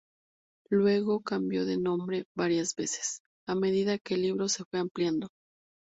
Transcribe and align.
Luego 0.71 1.21
cambió 1.21 1.63
de 1.63 1.77
nombre 1.77 2.23
varias 2.35 2.73
veces, 2.73 3.19
a 3.47 3.53
medida 3.53 3.99
que 3.99 4.15
el 4.15 4.23
libro 4.23 4.49
se 4.49 4.63
fue 4.65 4.79
ampliando. 4.79 5.27